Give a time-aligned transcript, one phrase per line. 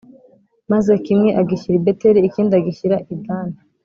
[0.71, 3.57] Maze kimwe agishyira i Beteli, ikindi agishyira i Dani